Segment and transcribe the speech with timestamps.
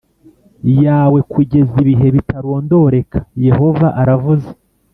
[0.85, 4.49] Yawe Kugeza Ibihe Bitarondoreka Yehova Aravuze